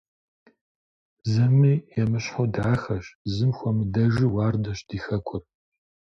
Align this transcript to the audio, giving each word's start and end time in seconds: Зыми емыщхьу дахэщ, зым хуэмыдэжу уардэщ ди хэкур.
Зыми 1.31 1.73
емыщхьу 2.01 2.45
дахэщ, 2.53 3.05
зым 3.33 3.51
хуэмыдэжу 3.57 4.27
уардэщ 4.35 4.79
ди 4.87 4.97
хэкур. 5.05 5.43